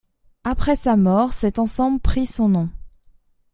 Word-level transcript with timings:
Après 0.43 0.75
sa 0.75 0.95
mort, 0.95 1.31
cet 1.31 1.59
ensemble 1.59 1.99
prit 1.99 2.25
son 2.25 2.49
nom. 2.49 2.69